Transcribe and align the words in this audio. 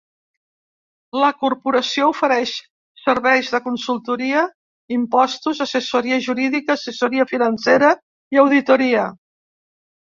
La 1.23 1.27
corporació 1.41 2.07
ofereix 2.13 2.55
serveis 3.03 3.53
de 3.57 3.61
consultoria, 3.67 4.41
impostos, 4.99 5.63
assessoria 5.69 6.21
jurídica, 6.31 6.79
assessoria 6.81 7.31
financera 7.35 7.97
i 8.39 8.43
auditoria. 8.49 9.11